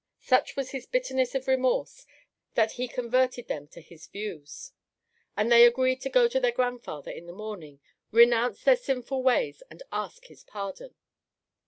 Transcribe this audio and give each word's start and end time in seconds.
Such 0.23 0.55
was 0.55 0.71
his 0.71 0.87
bitterness 0.87 1.35
of 1.35 1.47
remorse 1.47 2.07
that 2.55 2.71
he 2.71 2.87
converted 2.87 3.47
them 3.47 3.67
to 3.67 3.79
his 3.81 4.07
views, 4.07 4.71
and 5.37 5.51
they 5.51 5.63
agreed 5.63 6.01
to 6.01 6.09
go 6.09 6.27
to 6.27 6.39
their 6.39 6.51
grandfather 6.51 7.11
in 7.11 7.27
the 7.27 7.33
morning, 7.33 7.81
renounce 8.09 8.63
their 8.63 8.77
sinful 8.77 9.21
ways 9.21 9.61
and 9.69 9.83
ask 9.91 10.25
his 10.25 10.43
pardon. 10.43 10.95